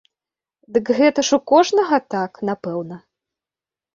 [0.77, 2.97] Дык гэта ж у кожнага так, напэўна?